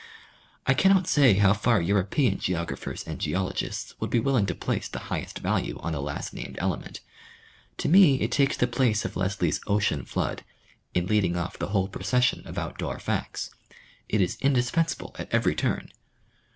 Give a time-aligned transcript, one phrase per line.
[0.65, 4.87] I cannot say how far European geographers and geologists would be will ing to place
[4.87, 7.01] the highest value on the last named element;
[7.77, 10.43] to me it takes the place of Lesley's ocean flood,
[10.95, 13.51] in leading off the whole procession of outdoor facts.
[14.09, 15.91] It is indispensable at every turn.